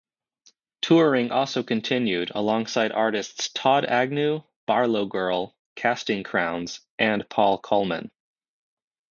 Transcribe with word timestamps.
Touring 0.81 1.29
also 1.31 1.61
continued 1.61 2.31
alongside 2.33 2.91
artists 2.91 3.49
Todd 3.49 3.85
Agnew, 3.85 4.41
BarlowGirl, 4.67 5.53
Casting 5.75 6.23
Crowns 6.23 6.79
and 6.97 7.29
Paul 7.29 7.59
Colman. 7.59 8.09